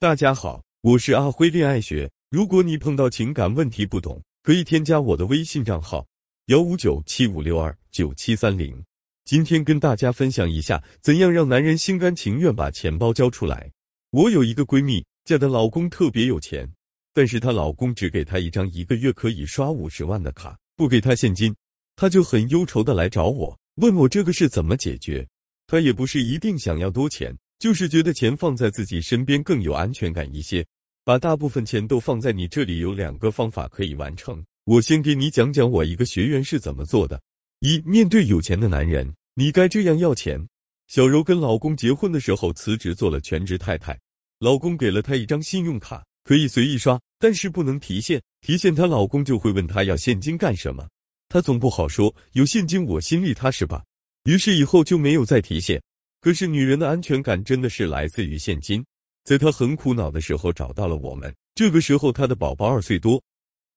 [0.00, 2.08] 大家好，我是阿辉恋爱学。
[2.30, 6.06] 如果你碰到情感问题不懂，可以添加我的微信账号
[6.46, 8.80] 幺五九七五六二九七三零。
[9.24, 13.72] 今天跟大家分享一下，怎样让男人心甘情愿把钱包交出来。
[14.10, 16.72] 我有一个闺蜜，嫁的老公特别有钱，
[17.12, 21.52] 但是她老公只给她一张一个月可以刷五十万的卡，不给她现金，
[21.96, 25.26] 她就很忧愁的来找我，问我这个事怎么解决。
[25.66, 30.64] 她也不是一定想要多钱，就是觉得钱放在自己身边更有安全感一些。
[31.04, 34.44] 把大部分钱都放在你这里，有两个方法可以完成。
[34.64, 37.20] 我先给你讲讲我一个学员是怎么做的。
[37.60, 39.12] 一、面对有钱的男人。
[39.34, 40.44] 你该这样要钱。
[40.88, 43.96] 小柔跟老公结婚的时候辞职做了全职太太，
[44.40, 48.20] 老公给了她一张信用卡，可以随意刷，但是不能提现。
[48.40, 50.88] 提现她老公就会问她要现金干什么，
[51.28, 53.84] 她总不好说有现金我心里踏实吧。
[54.24, 55.80] 于是以后就没有再提现。
[56.20, 58.84] 可是女人的安全感真的是来自于现金。
[59.24, 63.22] 在她很苦恼的时候找到了我们，这个时候她的宝宝二岁多，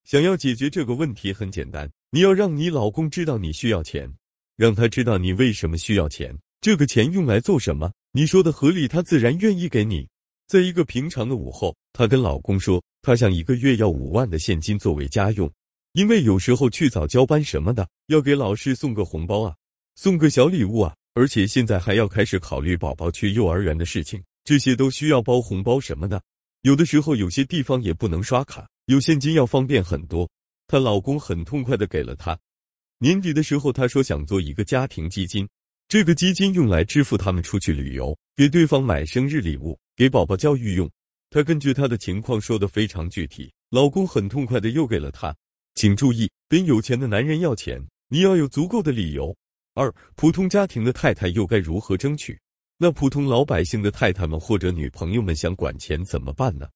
[0.05, 4.11] 想要解决这个问题很简单，你要让你老公知道你需要钱。
[4.57, 7.91] 让他知道你为什么需要钱，这个钱用来做什么？
[8.11, 10.07] 你说的合理，他自然愿意给你。
[10.45, 15.51] 在一个平常的午后，她跟老公说，她想一个月要五万的现金作为家用，
[15.93, 19.55] 因为有时候去早交班什么的，要给老师送个红包啊，
[19.95, 26.21] 送个小礼物啊，而且现在还要开始考虑宝宝去幼儿园的事情，这些都需要包红包什么的。
[26.61, 30.29] 有的时候有些地方也不能刷卡，有现金要方便很多。
[30.67, 32.37] 她老公很痛快的给了她。
[32.99, 35.47] 年底的时候，她说想做一个家庭基金，
[35.87, 40.89] 这个基金用来支付他们出去旅游，给对方买生日礼物，给宝宝教育用。
[41.29, 45.35] 她根据她的情况说的非常具体，老公很痛快的又给了她。
[45.75, 49.35] 请注意，跟有钱的男人要钱，你要有足够的理由。
[49.73, 52.37] 二，普通家庭的太太又该如何争取？
[52.77, 56.67] 那普通老百姓的太太们或者女朋友们想管钱怎么办呢？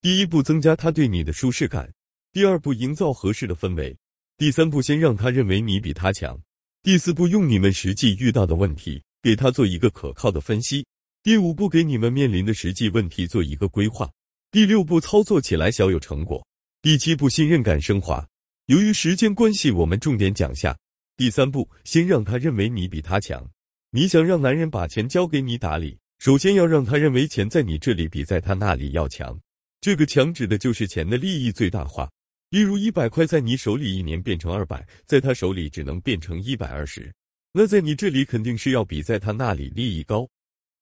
[0.00, 1.86] 第一步，增加他对你的舒适感；
[2.32, 3.96] 第二步，营造合适的氛围。
[4.36, 6.36] 第三步，先让他认为你比他强；
[6.82, 10.82] 第四步，用你们实际遇到的问题给他做一个可靠的分析；
[11.22, 14.08] 第五步，给你们面临的实际问题做一个规划；
[14.50, 16.42] 第六步，操作起来小有成果；
[16.80, 18.26] 第七步，信任感升华。
[18.66, 20.76] 由于时间关系，我们重点讲下
[21.16, 23.48] 第三步：先让他认为你比他强。
[23.90, 29.38] 你想让男人把钱交给你打理，首先要让他认为钱在你这里比在他那里要强。
[29.80, 32.10] 这个强指的就是钱的利益最大化。
[32.48, 37.12] 例如一百块在你手里一年变成二百，在他手里只能变成一百二十，
[37.52, 40.28] 那在你这里肯定是要比在他那里利益高。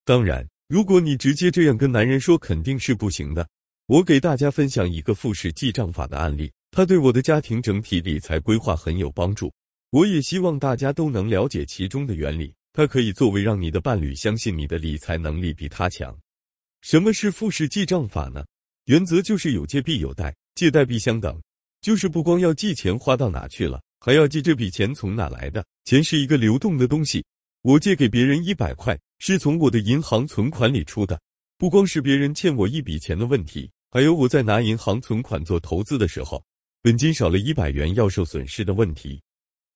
[0.04, 3.48] 当然，如果你直接这样跟男人说，肯定是不行的。
[3.86, 9.52] 我给大家分享一个复式记账法的案例，它对我的家庭整体理财规划很有帮助。
[9.90, 16.16] 我也希望大家都能了解其中的原理，它可以作为让你的伴侣相信你的理财能力比他强。
[16.80, 18.44] 什么是复式记账法呢？
[18.84, 21.40] 原则就是有借必有贷，借贷必相等。
[21.80, 25.64] 就是不光要记钱花到哪去了，还要记这笔钱从哪来的。
[25.84, 27.24] 钱是一个流动的东西，
[27.62, 31.20] 我借给别人一百块，是从我的银行存款里出的。
[31.58, 36.44] 不光是别人欠我一笔钱的问题，还有我在拿银行存款做投资的时候，
[36.80, 39.20] 本金少了一百元要受损失的问题。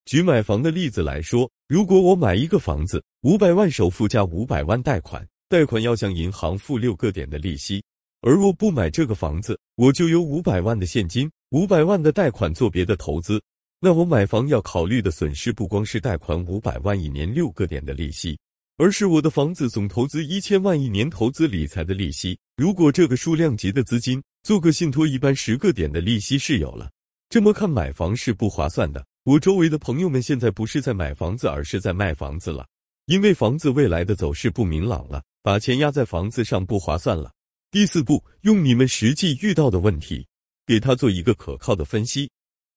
[0.05, 7.83] 举买房的例子来说，如果我买一个房子，五百万首付加五百万贷款，贷款要向银行付六个点的利息，
[8.21, 11.29] 而我不买这个房子，我就有五百万的现金。
[11.49, 13.41] 五百万的贷款做别的投资，
[13.79, 18.37] 那我买房要考虑的损失不光是贷款五百万一年六个点的利息，
[18.77, 22.37] 而是我的房子总投资一千万一年投资理财的利息。
[22.57, 26.91] 如果这个数量级的资金做个信托，一般十个点的利息是有了。
[27.27, 29.03] 这么看买房是不划算的。
[29.25, 32.67] 我周围的朋友们现在不是在买房子，而是在卖房子了，
[33.07, 37.33] 因为房子未来的走势不明朗了，把钱压在房子上不划算了。
[37.71, 40.27] 第四步，用你们实际遇到的问题。
[40.67, 42.29] 给他做一个可靠的分析，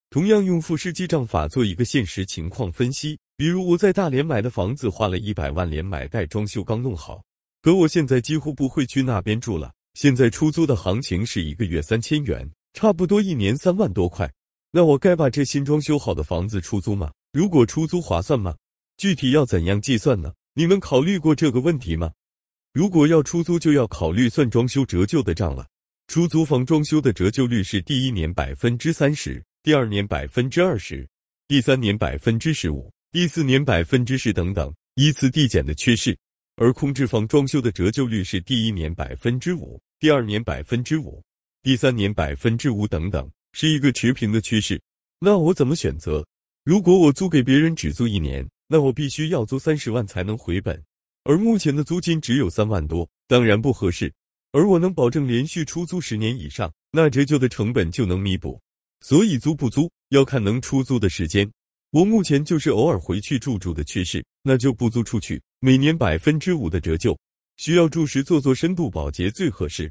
[0.08, 3.18] 同样用复式记账法做一个现实情况分析。
[3.36, 7.22] 比如我在大连买的房子，花了一百万连买带装修刚弄好，
[7.60, 9.70] 可我现在几乎不会去那边住了。
[9.92, 14.32] 现在出租的行情是一个月三千元，差不多一年三万多块。
[14.70, 17.10] 那我该把这新装修好的房子出租吗？
[17.32, 18.54] 如果出租划算吗？
[18.96, 20.32] 具体要怎样计算呢？
[20.54, 22.12] 你们考虑过这个问题吗？
[22.74, 25.66] 如果要出租，就要考虑算装修折旧的账了。
[26.06, 31.08] 出租房装修的折旧率是第一年百分之三十，第二年百分之二十，
[31.46, 36.16] 第三年百分之十五，第四年百分之十等等，依次递减的趋势。
[36.56, 41.22] 而空置房装修的折旧率是第一年百分之五，第二年百分之五，
[41.62, 44.80] 第三年百分之五等等，是一个持平的趋势。
[45.20, 46.26] 那我怎么选择？
[46.64, 50.82] 如果我租给别人只租一年，那我必须要租三十万才能回本，
[51.24, 54.12] 而目前的租金只有三万多，当然不合适。
[54.52, 58.60] 而我能保证连续出租十年以上，那折旧的成本就能弥补。
[59.00, 61.50] 所以租不租要看能出租的时间。
[61.90, 67.18] 我目前就是偶尔回去住住的趋势，那就不租出去，每年百分之五的折旧。
[67.56, 69.90] 需要住时做做深度保洁最合适。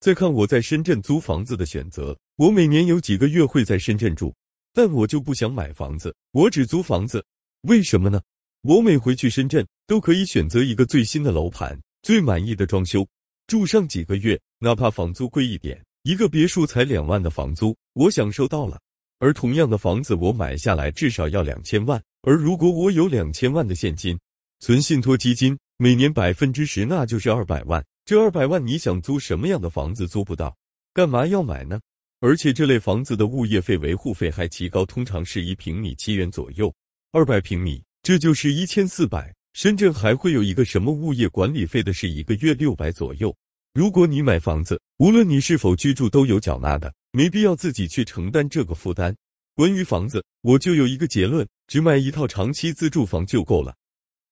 [0.00, 4.32] 再看我在深圳租房子的选择，我每年有几个月会在深圳住，
[4.72, 7.24] 但我就不想买房子，我只租房子。
[7.62, 8.22] 为什么呢？
[8.62, 13.04] 我每回去深圳都可以选择一个最新的楼盘，最满意的装修，
[13.48, 18.78] 住上几个月，哪怕房租贵一点，一个别墅才两万的房租，我享受到了。
[19.18, 22.00] 而同样的房子，我买下来至少要两千万。
[22.22, 24.16] 而如果我有两千万的现金，
[24.60, 27.84] 存信托基金，每年百分之十，那就是二百万。
[28.04, 30.56] 这二百万，你想租什么样的房子租不到？
[30.94, 31.80] 干嘛要买呢？
[32.20, 36.74] 而且这类房子的物业费、维护费还极高，通常是一平米七元左右，
[37.12, 39.32] 二百平米这就是一千四百。
[39.52, 43.34] 深圳还会有一个什么物业管理费的，是一个月六百左右。
[43.72, 46.92] 如果你买房子，无论你是否居住，都有缴纳的。
[47.12, 49.16] 没必要自己去承担这个负担。
[49.54, 53.74] 关于房子，我就有一个结论：只买一套长期自住房就够了。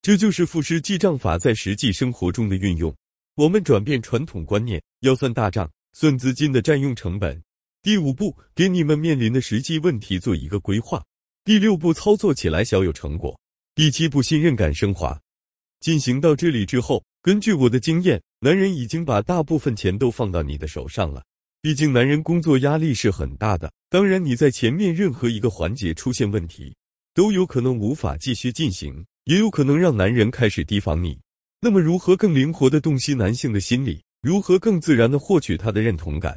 [0.02, 2.94] 这就是复式记账法在实际生活中的运用。
[3.34, 7.42] 我们转变传统观念，要算大账，算资金的占用成本。
[7.86, 11.00] 第五步，给你们面临的实际问题做一个规划。
[11.44, 13.38] 第六步，操作起来小有成果。
[13.76, 15.16] 第七步，信任感升华。
[15.78, 21.22] 进行到这里之后，根据我的经验，男人已经把大部分钱都放到你的手上了。
[21.62, 26.74] 毕竟男人工作压力是很大的，当然你在前面任何一个环节出现问题，
[27.14, 31.16] 都有可能无法继续进行，也有可能让男人开始提防你。
[31.60, 34.02] 那么如何更灵活的洞悉男性的心理？
[34.22, 36.36] 如何更自然的获取他的认同感？